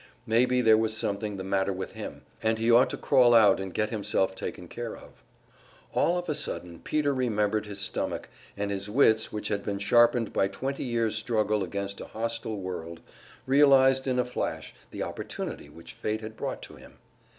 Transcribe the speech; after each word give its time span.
Maybe 0.25 0.61
there 0.61 0.79
was 0.79 0.97
something 0.97 1.37
the 1.37 1.43
matter 1.43 1.71
with 1.71 1.91
him, 1.91 2.23
and 2.41 2.57
he 2.57 2.71
ought 2.71 2.89
to 2.89 2.97
crawl 2.97 3.35
out 3.35 3.59
and 3.59 3.71
get 3.71 3.91
himself 3.91 4.33
taken 4.33 4.67
care 4.67 4.97
of. 4.97 5.23
All 5.93 6.17
of 6.17 6.27
a 6.27 6.33
sudden 6.33 6.79
Peter 6.79 7.13
remembered 7.13 7.67
his 7.67 7.79
stomach; 7.79 8.27
and 8.57 8.71
his 8.71 8.89
wits, 8.89 9.31
which 9.31 9.49
had 9.49 9.61
been 9.63 9.77
sharpened 9.77 10.33
by 10.33 10.47
twenty 10.47 10.83
years' 10.85 11.15
struggle 11.17 11.63
against 11.63 12.01
a 12.01 12.05
hostile 12.05 12.59
world, 12.59 13.01
realized 13.45 14.07
in 14.07 14.17
a 14.17 14.25
flash 14.25 14.73
the 14.89 15.03
opportunity 15.03 15.69
which 15.69 15.93
fate 15.93 16.21
had 16.21 16.35
brought 16.35 16.63
to 16.63 16.77
him. 16.77 16.97